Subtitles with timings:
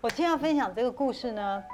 [0.00, 1.64] 我今天要分享这个故事呢，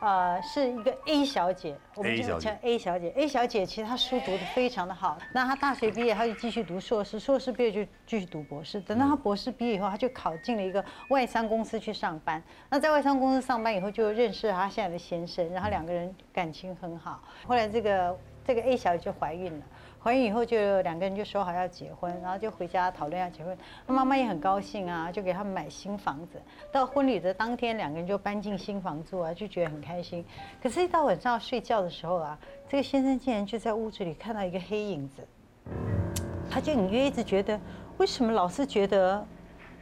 [0.00, 3.12] 呃，是一个 A 小姐，我们姐就叫 A 小姐。
[3.16, 8.80] A 小姐其实她书读得非常的好，那她大学毕业，她就继续读硕士，硕士毕业就继续读博士。
[8.80, 12.40] 等到她博士毕业以后，她就考进了一个外商公司去上班。
[12.70, 17.20] 那在外商公司上班以后，就认识了她现在的先生，然后两个人感情很好。
[17.48, 18.16] 后来这个
[18.46, 19.64] 这个 A 小姐就怀孕了。
[20.02, 23.58] 怀孕以后就两个人就说好要结婚，然后就回家讨论要结婚。
[23.88, 26.40] 妈妈也很高兴啊，就给他们买新房子。
[26.70, 30.24] 到婚礼的当天，两个人就搬进新房住啊，就觉得很开心。
[30.62, 32.38] 可是，一到晚上睡觉的时候啊，
[32.68, 35.26] 这个先生竟然就在屋子里看到一个黑影子，
[36.48, 37.60] 他就隐约一直觉得，
[37.98, 39.26] 为什么老是觉得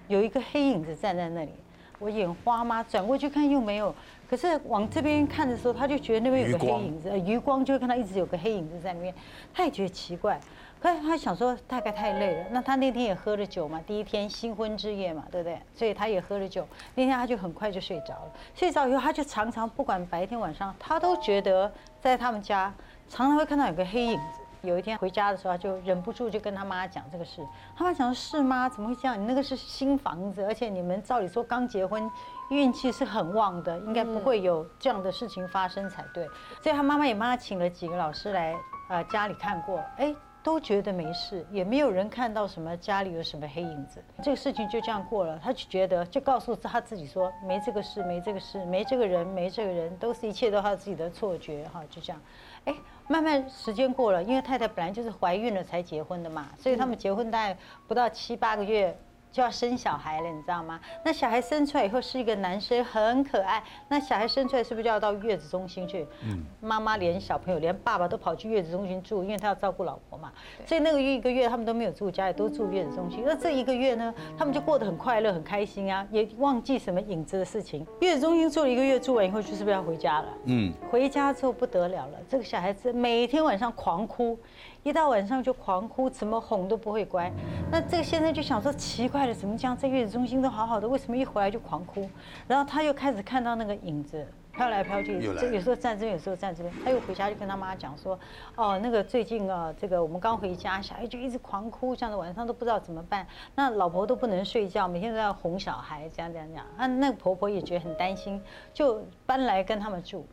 [0.08, 1.52] 有一个黑影子站在那里？
[1.98, 2.82] 我眼花吗？
[2.82, 3.94] 转过去看又没有。
[4.28, 9.14] 可是往这边看的时候，他就觉得那边有个黑影子，呃余光就会看到一直有个黑影子在那边，
[9.52, 10.40] 他也觉得奇怪。
[10.80, 15.58] 可是他想说大概太累了，那他那天也喝了酒嘛，第一天新婚之夜嘛，对不对？
[15.74, 18.32] 所以他也喝了酒，那天他就很快就睡着了。
[18.54, 22.72] 睡着以后，他就常常不管白天晚上，他都觉得在他们家
[23.08, 24.40] 常常会看到有个黑影子。
[24.64, 27.46] 有一天回家的时候，就忍不住就跟他妈讲这个事。
[27.76, 28.68] 他妈讲是吗？
[28.68, 29.20] 怎么会这样？
[29.20, 32.10] 你那个是新房子，而且你们照理说刚结婚，
[32.50, 36.26] 运气是很旺的，应该不会有这样的事情发生才对。
[36.62, 38.54] 所以他妈妈也帮他请了几个老师来
[38.88, 44.04] 呃家里看过，哎，都觉得没事，也没有人看到什么家里有什么黑影子。
[44.22, 52.20] 这个事情就这样过了，他就觉得就告诉他自己说没这个事，没这个事，没这个人，没这个人，都是一切都他自己的错觉哈，就这样。
[52.66, 52.74] 哎，
[53.08, 57.56] 慢慢时间过了，因为太太本来就是怀孕了才结婚的嘛，所以他们结婚大概
[57.88, 58.94] 不到七八个月
[59.34, 60.78] 就要生小孩了，你知道吗？
[61.04, 63.60] 那小孩生出来以后是一个男生，很可爱。
[63.88, 66.06] 那小孩生出来是不是就要到月子中心去？
[66.22, 70.32] 嗯，妈妈连小朋友连爸爸都跑去月子中心住，因为他要照顾老婆嘛。
[70.64, 73.24] 所以那个月一个月他们都没有住家里，都住月子中心。
[73.26, 77.84] 那这一个月呢，他们就过得很快乐、很开心啊，也忘记什么影子的事情。
[78.00, 80.28] 月子中心住了一个月，住完以后就是不是要回家了？
[80.44, 84.38] 嗯，回家之后不得了了，这个小孩子每天晚上狂哭，
[84.84, 87.32] 一到晚上就狂哭，怎么哄都不会乖。
[87.72, 89.74] 那这个先生就想说，奇怪了，怎么这样？
[89.74, 92.08] 在月子中心都好好的，为什么一回来就狂哭？
[92.46, 94.24] 然后他又开始看到那个影子。
[94.52, 96.72] 飘来飘去有时候站这边，有时候站这边。
[96.84, 98.16] 他又回家就跟他妈讲说，
[98.54, 103.26] 哦，那个最近啊，这个我们刚回家，小孩就一直狂哭，这样的晚上都不知道怎么办。
[103.56, 106.64] 那老婆都不能睡觉，每天都要哄小孩，这样这样这样。
[106.76, 108.40] 那，那个婆婆也觉得很担心，
[108.72, 110.24] 就搬来跟他们住。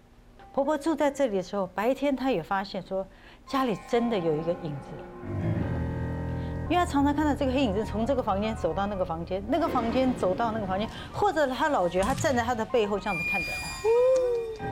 [0.53, 3.07] 婆婆住在这里的时候，白天她也发现说，
[3.47, 4.89] 家里真的有一个影子。
[6.69, 14.20] 因为他常常看到这个黑影子从这个房间走到那个房间，那个房间走到那个房间，或者他老觉得他站在他的背后这样子看着他。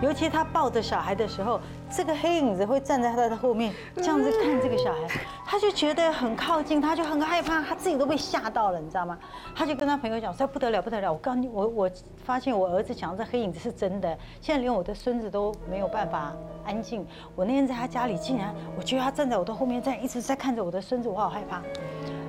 [0.02, 5.00] 尤其他抱着小孩的时候，这个黑影子会站在他的后面，这样子看这个小孩，
[5.46, 9.18] 他就觉得很靠近，他就很害怕，他自己都被吓到了，你知道吗？
[9.54, 11.92] 他就跟他朋友讲说不得了不得了，我告诉你，我我
[12.24, 16.34] 发现我儿子讲这黑影子是真的，现在连我的孙子都没有办法
[16.66, 17.06] 安静。
[17.36, 21.62] 我那天在他家里，竟然我觉得他站在我的后面，这样一直在看着我的孙子，我好害怕。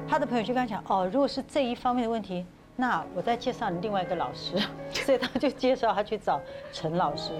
[0.09, 2.45] 他的朋友就跟他讲，哦，如果是这一方面的问题，
[2.81, 4.57] 那我再介绍你另外一个老师，
[4.91, 6.41] 所以他就介绍他去找
[6.73, 7.31] 陈老师。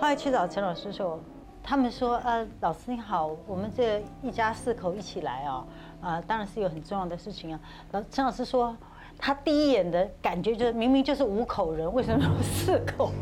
[0.00, 1.20] 后来去找陈老师的时候，
[1.62, 5.64] 他们说，呃，老师你好，我们这一家四口一起来哦，
[6.00, 7.60] 啊、当然是有很重要的事情啊。
[7.92, 8.76] 老陈老师说，
[9.16, 13.12] 他第一眼的感觉就是明明就是五口人，为什么有四口？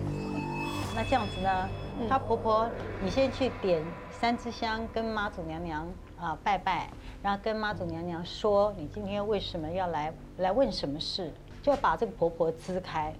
[0.96, 1.68] 那这样子呢，
[2.08, 2.66] 她婆婆，
[3.02, 5.86] 你先去点三支香，跟妈祖娘娘
[6.18, 6.88] 啊拜拜，
[7.22, 13.14] 然后跟妈祖娘娘说你今天为什么要来来问什么事，就要把这个婆婆支开。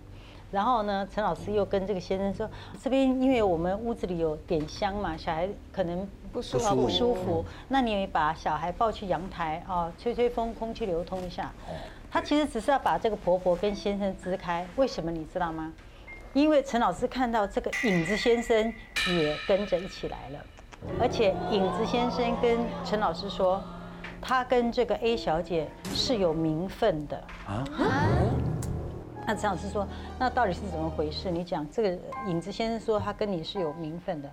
[0.50, 2.50] 然后呢，陈老师又跟这个先生说，
[2.82, 11.50] 这边因为我们屋子里有点香嘛，小孩可能不舒服不舒服，那你也把小孩抱去阳台啊，吹吹风，空气流通一下。
[12.10, 15.72] 他其实只是要把这个婆婆跟先生支开，为什么你知道吗？
[16.34, 18.75] 因为陈老师看到这个影子先生
[19.08, 20.38] 也跟着一起来了，
[21.00, 23.62] 而且影子先生跟陈老师说，
[24.22, 27.64] 他跟这个 A 小姐是有名分的啊。
[29.26, 29.87] 那陈老师说，
[30.19, 31.31] 那到底是怎么回事？
[31.31, 31.99] 你讲这个
[32.29, 34.31] 影子先生说他跟你是有名分的，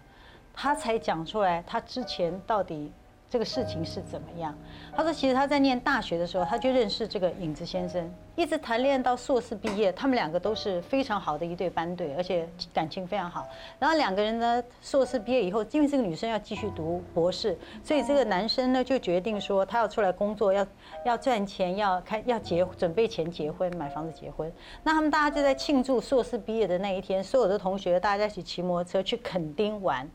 [0.54, 2.92] 他才讲出来他之前到底
[3.30, 4.58] 这个事情是怎么样。
[4.96, 13.48] 他说，其实他在念大学的时候，他就认识这个影子先生，一直谈恋爱到硕士毕业，他们两个都是非常好的一对班对，而且感情非常好。
[13.78, 20.66] 然后两个人呢，硕士毕业以后，因为这个女生要继续读博士，所以这个男生呢就决定说，他要出来工作，要
[21.06, 24.52] 要赚钱，要开要结准备钱结婚，买房子结婚。
[24.84, 30.10] 那他们大家就在庆祝硕士毕业的那一天，所有的同学大家一起骑摩托车去垦丁玩。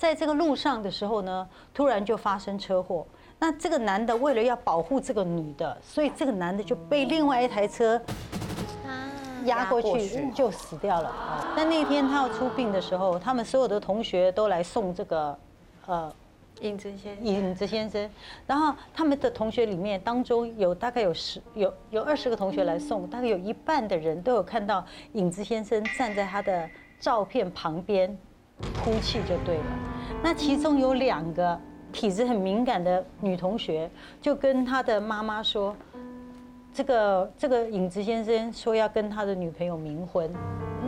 [0.00, 3.06] 在这个路上的时候呢，突然就发生车祸。
[3.38, 8.00] 那这个男的为了要保护这个女的，所以这个男的就被另外一台车
[9.44, 11.14] 压过去就死掉了。
[11.54, 15.38] 但那天他要出殡的时候，他们所有的同学都来送这个，
[15.84, 16.10] 呃，
[16.62, 18.10] 影子先生影子先生。
[18.46, 24.82] 然后他们的同学里面当中有大概有十有有二十个同学来送，大概有一半的人都有看到
[25.12, 26.66] 影子先生站在他的
[26.98, 28.18] 照片旁边
[28.82, 29.64] 哭泣就对了。
[30.22, 31.58] 那其中有两个
[31.92, 33.90] 体质很敏感的女同学
[34.20, 35.74] 就跟她的妈妈说。
[36.72, 40.32] 这个这个影子先生说要跟他的女朋友冥婚，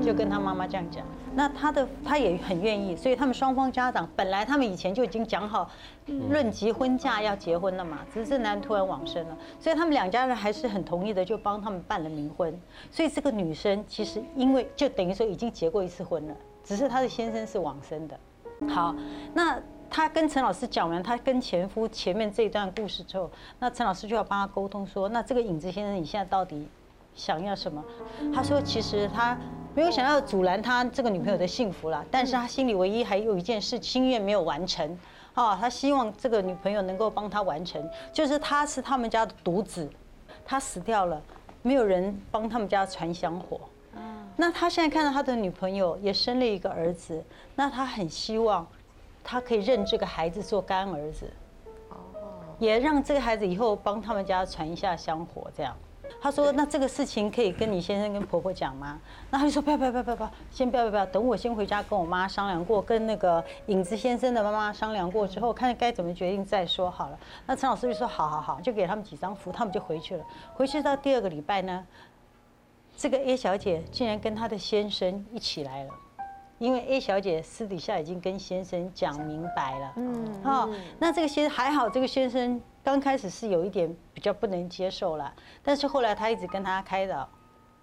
[0.01, 1.05] 就跟他妈妈这样讲。
[1.35, 5.69] 那他的他也很愿意，所以他们双方家长本来他们以前就已经讲好，
[6.07, 7.99] 论及婚嫁要结婚了嘛。
[8.15, 12.57] 只是男突然往生了，所以他们两家人还是很同意的，就帮他们办了冥婚。
[12.89, 18.19] 所以这个女生其实因为就等于说已经结过一次婚了，只是他的先生是往生的。
[18.69, 18.95] 好，
[19.35, 19.61] 那。
[19.95, 26.67] 他跟陈老师讲完他跟前夫前面这一段故事之后，那陈老师就要帮他沟通说，那这个影子先生你现在到底
[27.15, 27.85] 想要什么？
[28.35, 29.37] 他说其实他
[29.75, 34.99] 没有想要阻拦他这个女朋友的幸福了，但是他心里唯一还有一件事心愿没有完成，
[35.35, 39.87] 啊，他希望这个女朋友能够帮他完成，就是他是他们家的独子，
[40.43, 41.21] 他死掉了，
[41.61, 43.61] 没有人帮他们家传香火，
[44.37, 47.25] 那他现在看到他的女朋友也生了一个儿子，
[47.55, 48.67] 那他很希望。
[49.25, 51.31] 他可以认这个孩子做干儿子，
[51.91, 51.97] 哦，
[52.59, 55.49] 也让这个孩子以后帮他们家传一下香火。
[55.57, 55.77] 这样，
[56.21, 59.01] 他说：“那这个事情可以跟你先生跟婆婆讲吗？”
[59.31, 70.25] 那他就说：“不要不要不要不要，先不要不要，等我先回家跟我妈商量过，跟那个影子先生的妈妈商量过之后，看该怎么决定再说好了。”那陈老师就说：“好好好，就给他们几张符，他们就回去了。
[70.53, 71.87] 回去到第二个礼拜呢，
[73.03, 75.91] 这个 A 小姐竟然跟她的先生一起来了。”
[76.61, 85.35] 因为 A 小姐私底下已经跟先生讲明白了，嗯，哦，那这个先还好，这个先生刚开始是有一点比较不能接受了，
[85.65, 87.29] 但是后来他一直跟他开导，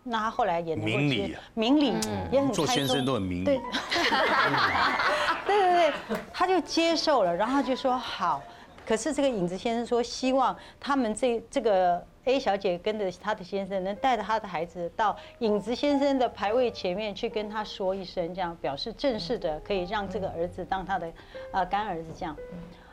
[0.04, 1.94] 那他后来也能够接，明理
[2.31, 3.57] 也很做先生都很明理，对，
[5.45, 8.42] 对 对对，他就接受了，然后就说好，
[8.88, 12.01] 可是这个影子先生说希望他们这这个。
[12.30, 21.12] A 小姐跟着她的先生，能带着她的孩子到影子先生的牌位前面去跟他说一声，这样表示正式的，可以让这个儿子当他的
[21.52, 22.36] 呃干儿子这样。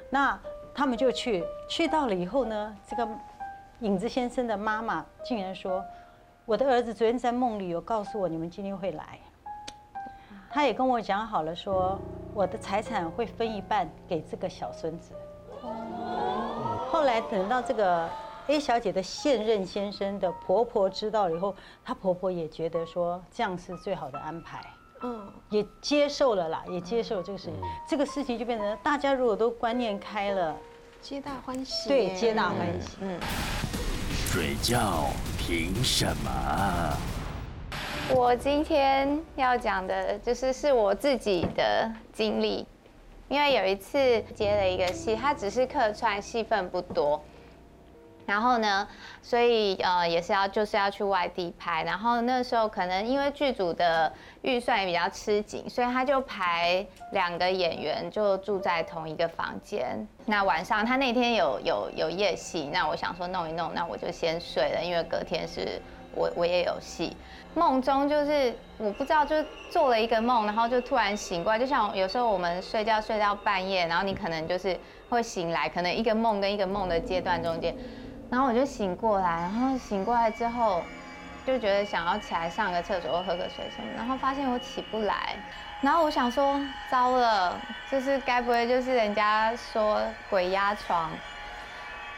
[0.08, 0.40] 那
[0.74, 3.06] 他们就去，去到了以后呢，这个
[3.80, 5.84] 影子先生的妈妈竟然说
[6.46, 9.18] ：“我的儿子昨天在梦里有告诉我，你们今天会来。
[10.50, 11.98] 他也跟我讲好了，说
[12.32, 15.12] 我的财产会分一半给这个小孙子。”
[16.88, 18.08] 后来等到这个。
[18.48, 21.54] A 小姐的现任先生的婆婆知道了以后，
[21.84, 24.60] 她婆婆也觉得说这样是最好的安排，
[25.02, 27.60] 嗯，也接受了啦，也接受这个事情。
[27.88, 30.56] 这个事情就变成大家如果都观念开了，
[31.02, 31.88] 皆大欢喜。
[31.88, 32.98] 对，皆大欢喜。
[33.00, 33.18] 嗯。
[34.28, 35.06] 睡觉
[35.38, 36.96] 凭什么？
[38.14, 42.64] 我今天要讲的就是是我自己的经历，
[43.28, 47.20] 因为有一次接了一个戏，它只是客串，戏份不多。
[48.26, 48.86] 然后呢，
[49.22, 54.12] 所以呃也是要就是要去外地拍，然后那时候可能因为剧组的
[54.42, 60.06] 预算也比较吃紧，所以他就排两个演员就住在同一个房间。
[60.26, 65.80] 那晚上他那天有有有夜戏，那我想说弄一弄，那我就先睡了，因为隔天是
[66.12, 67.16] 我我也有戏。
[67.54, 69.34] 梦中就是我不知道就
[69.70, 77.74] 做了一个梦，然后就突然醒过来，就像有时候我们睡觉睡到半夜，然后你可能就是会醒来，可能一个梦跟一个梦的阶段中间。
[78.30, 80.82] 然后我就醒过来，然后醒过来之后，
[81.46, 85.36] 就觉得想要起来上个厕所或喝个水什么，然后发现我起不来，
[85.80, 91.10] 然后我想说糟了，就是该不会就是人家说鬼压床，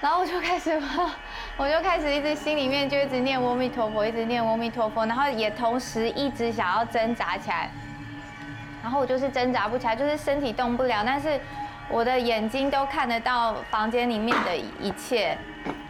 [0.00, 0.81] 然后我就开始，
[1.59, 7.69] 我就开始一直心里面就一直念阿弥陀佛，一直念阿弥陀佛，然后也同时一直想要挣扎起来，
[8.83, 11.38] 然后我就是挣扎不起来，就是身体动不了，但是
[11.90, 15.37] 我的眼睛都看得到房间里面的一切。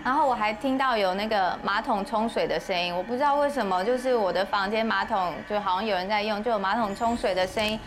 [0.04, 7.78] 然后我还听到有那个马桶冲水的声音，我不知道为什么，就是我的房间马桶就好像有人在用，就有马桶冲水的声音，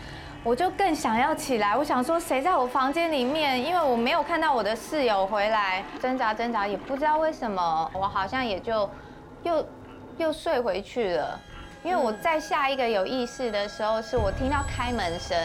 [0.44, 1.76] 我就更想要起来。
[1.76, 8.88] 我想说谁在我房间里面，因为我没有看到我的室友回来，挣扎挣扎也不知道为什么，我好像也就
[9.42, 9.66] 又
[10.18, 11.40] 又睡回去了。
[11.82, 15.36] 因为我在下一个有意识的时候，是我听到开门声，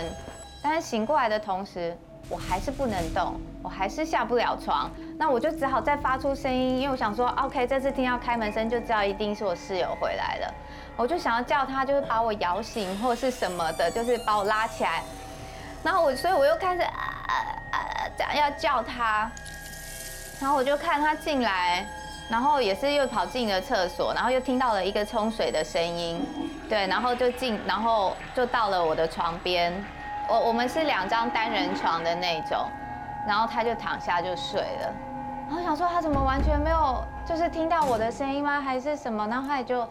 [0.62, 1.98] 但是醒过来的同时。
[2.30, 10.54] 我还是不能动，我还是下不了床，那我就只好再发出声音，因为我想说，OK，这次听到开门声就知道一定是我室友回来了，
[10.98, 15.02] 我就想要叫他，就是把我摇醒或者是什么的，就是把我拉起来，
[15.84, 17.34] 然后我，所以我又开始啊啊
[17.72, 17.78] 啊，
[18.18, 19.32] 这样要叫他，
[20.42, 21.88] 然后我就看他进来，
[22.30, 26.28] 然后也是又跑进了厕所，然后又听到了一个冲水的声音，
[26.68, 29.74] 对，然后就进，然后就到了我的床边，
[30.30, 32.70] 我我们是两张单人床的那种，
[33.26, 34.94] 然后他就躺下就睡了，
[35.48, 38.60] 然后想说他怎么完全没有就是听到我的声音吗？
[38.60, 39.28] 还是什么？
[39.28, 39.88] 然后他也就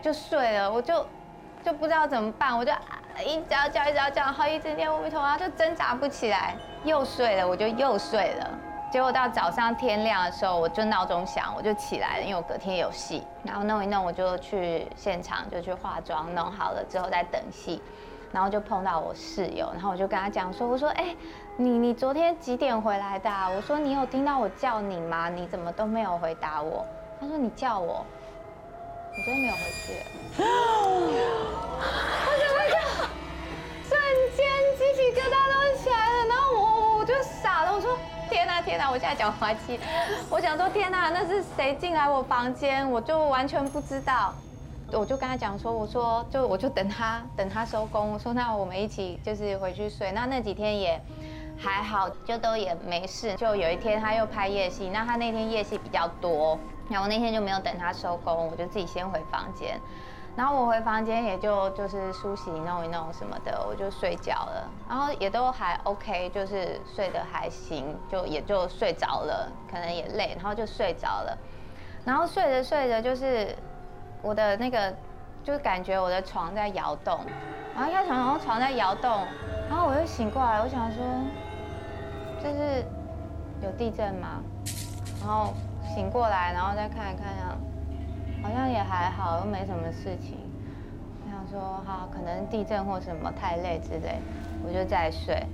[0.00, 1.06] 就睡了，我就
[1.64, 2.72] 就不知道怎么办，我就
[3.24, 6.54] 一直要叫一直要叫，然后一直念阿弥陀佛，就挣扎不起来，
[6.84, 8.50] 又睡了，我就又睡了。
[8.92, 13.24] 结果到早上天亮的时候，我就闹钟响，我就起来了，因为我隔天有戏。
[13.44, 17.80] 然后弄一弄，我就去现场就去化妆，弄好了之后再等戏。
[18.32, 21.14] 然后就碰到我室友，然后我就跟他讲说：“我说，哎，
[21.56, 23.30] 你你昨天几点回来的？
[23.56, 25.28] 我说你有听到我叫你吗？
[25.28, 26.86] 你怎么都没有回答我？”
[27.20, 28.04] 他说：“你叫我，
[29.12, 29.92] 我昨天没有回去。”
[30.42, 32.76] 我怎么就
[33.88, 34.00] 瞬
[34.36, 34.46] 间
[34.76, 36.24] 鸡皮疙瘩都起来了？
[36.28, 37.90] 然后我我就傻了，我说。
[38.30, 38.88] 天呐天呐！
[38.88, 39.80] 我现在讲滑稽，
[40.30, 42.88] 我想说天呐，那是谁进来我房间？
[42.88, 44.32] 我就完全不知道。
[44.92, 48.12] 我就跟他讲说，我说就我就等他等他收工。
[48.12, 50.12] 我说那我们一起就是回去睡。
[50.12, 51.00] 那那几天也
[51.56, 53.34] 还好，就都也没事。
[53.34, 59.78] 就有一天他又拍夜戏，那他那天夜戏比较多，然后那天就没有等他收工，我就自己先回房间。
[60.36, 64.70] 然后我回房间也就就是梳洗弄一弄什么的，我就睡觉了。
[64.88, 71.36] 然后也都还 OK，就是睡得还行，就也就睡着了，可能也累，然后就睡着了。
[72.04, 73.54] 然后睡着睡着，就是
[74.22, 74.92] 我的那个，
[75.42, 77.18] 就是感觉我的床在摇动，
[77.74, 79.10] 然后一想，然后床在摇动，
[79.68, 81.04] 然后我又醒过来，我想说，
[82.42, 82.84] 这是
[83.62, 84.42] 有地震吗？
[85.20, 85.54] 然后
[85.94, 87.56] 醒过来，然后再看一看啊。
[88.42, 90.38] 好像也还好，又没什么事情。
[91.22, 94.18] 我想说，哈，可能地震或什么太累之类，
[94.66, 95.46] 我就再睡。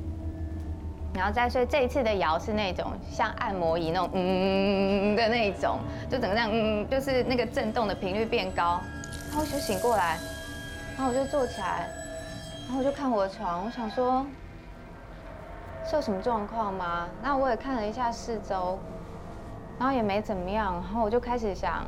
[1.16, 5.78] 然后再睡，这一次的摇是那种像按摩仪那种嗯的那种，
[6.10, 8.80] 就整个这样嗯，就是那个震动的频率变高。
[9.28, 10.18] 然后我就醒过来，
[10.96, 11.88] 然后我就坐起来，
[12.66, 14.24] 然后我就看我的床，我想说
[15.84, 17.08] 是有什么状况吗？
[17.22, 18.78] 那我也看了一下四周，
[19.78, 21.84] 然后也没怎么样，然后我就开始想。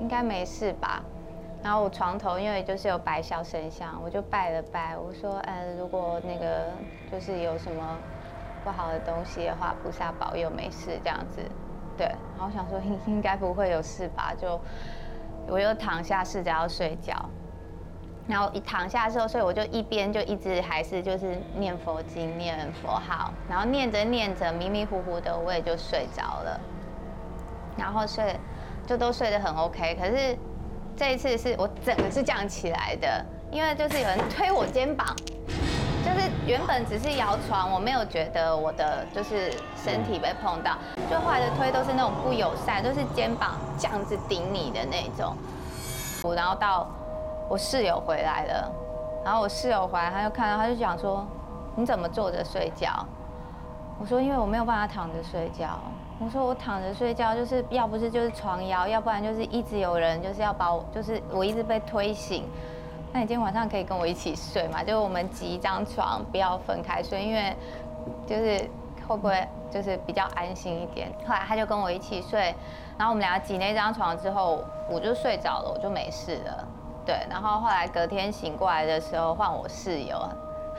[0.00, 1.00] 应该没事吧？
[1.62, 6.72] 然后我床头因为就是有摆小神像，我就拜了拜，我说，呃，如果那个
[7.12, 7.98] 就是有什么
[8.64, 11.40] 不好的东西的话，菩萨保佑没事这样子。
[11.96, 12.06] 对，
[12.38, 14.60] 然后想说应 应该不会有事吧，就
[15.46, 17.14] 我又躺下试着要睡觉，
[18.26, 26.60] 然后一躺下之后，所以我就一边就一直还是就是念佛经、念佛号，然后念着念着迷迷糊糊的我也就睡着了，
[27.76, 28.38] 然后睡。
[28.84, 30.36] 就都睡得很 OK，可是
[30.96, 35.06] 这一次是我整个是这样起来的，因为就是有人推我肩膀，
[36.04, 40.76] 就是原本只是摇床，我没有觉得我的就是身体被碰到，
[41.08, 45.36] 就后来的推都是那种不友善，都是肩膀这样子顶你的那种。
[46.34, 46.88] 然后到
[47.48, 48.72] 我室友回来了，
[49.24, 51.24] 然后我室友回来他就看到他就讲说，
[51.76, 52.90] 你怎么坐着睡觉？
[54.00, 55.78] 我说因为我没有办法躺着睡觉。
[56.18, 62.44] 我说我躺着睡觉，就是要不是就是床摇，要不然就是一直有人就是要把我，就是我一直被推醒。
[63.14, 64.82] 那你今天晚上可以跟我一起睡嘛？
[64.82, 67.54] 就是我们挤一张床，不要分开睡，因为
[68.26, 68.58] 就是
[69.06, 71.12] 会不会就是比较安心一点。
[71.26, 72.54] 后来他就跟我一起睡，
[72.96, 76.66] 然后我们俩挤那张床之后，我就睡着了，我就没事了。
[77.04, 80.18] 对，然后后来隔天醒过来的时候，换我室友，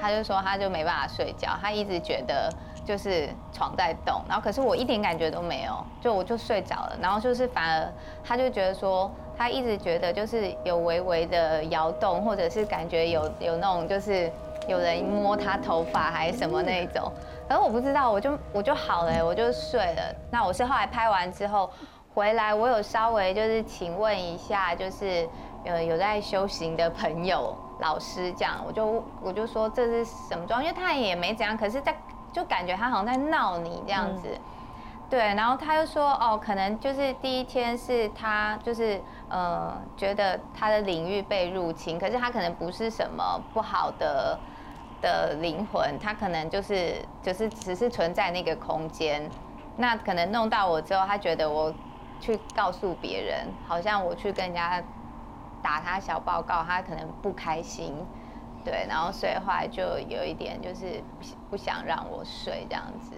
[0.01, 2.49] 他就说他就没办法睡觉，他一直觉得。
[2.85, 9.09] 就是床在动，然后可是我一点感觉都没有，就我就睡着了，然后就是反而他就觉得说，
[9.43, 14.31] 他一直觉得就是有微微的摇动，或者是感觉有有那种就是
[14.69, 17.11] 有人摸他头发还是什么那种，
[17.49, 20.15] 可是我不知道，我就我就好了，我就睡了。
[20.31, 21.69] 那我是后来拍完之后
[22.13, 25.27] 回来，我有稍微就是请问一下，就是
[25.65, 31.93] 呃有在修行的朋友老师这样，我就我就说这是什么状况，因为他也没怎样，可是在。
[32.31, 34.27] 就感觉他好像在闹你这样子，
[35.13, 44.39] 对，然后他就说哦，可能就是第一天是他就是呃觉得他的领域被入侵，可是他可能不是什么不好的
[44.99, 49.29] 的灵魂，他可能就是就是只是存在那个空间，
[49.75, 51.71] 那可能弄到我之后，他觉得我
[52.19, 54.83] 去告诉别人，好像我去跟人家
[55.61, 57.93] 打他小报告，他可能不开心。
[58.65, 61.03] 对，然后所以后来就有一点就是
[61.51, 63.15] 不想让我睡这样子。